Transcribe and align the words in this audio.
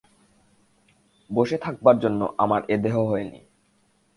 বসে 1.29 1.57
থাকবার 1.57 1.95
জন্য 1.99 2.21
আমার 2.37 2.61
এ 2.69 2.75
দেহ 2.77 2.95
হয়নি। 3.09 3.39